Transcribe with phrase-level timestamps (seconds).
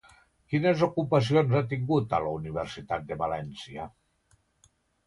[0.53, 3.89] Quines ocupacions ha tingut a la Universitat de València?